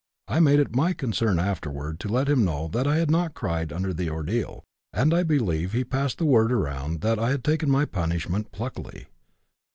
I 0.27 0.39
made 0.39 0.59
it 0.59 0.75
my 0.75 0.93
concern 0.93 1.37
afterward 1.37 1.99
to 1.99 2.07
let 2.07 2.27
him 2.27 2.43
know 2.43 2.67
that 2.69 2.87
I 2.87 2.95
had 2.97 3.11
not 3.11 3.35
cried 3.35 3.71
under 3.71 3.93
the 3.93 4.09
ordeal, 4.09 4.63
and 4.91 5.13
I 5.13 5.21
believe 5.21 5.73
he 5.73 5.83
passed 5.83 6.17
the 6.17 6.25
word 6.25 6.51
around 6.51 7.01
that 7.01 7.19
I 7.19 7.29
had 7.29 7.43
taken 7.43 7.69
my 7.69 7.85
punishment 7.85 8.51
pluckily. 8.51 9.05